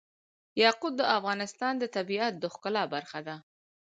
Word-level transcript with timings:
یاقوت 0.61 0.93
د 0.97 1.01
افغانستان 1.17 1.73
د 1.77 1.83
طبیعت 1.95 2.33
د 2.39 2.45
ښکلا 2.53 2.83
برخه 2.93 3.19
ده. 3.27 3.35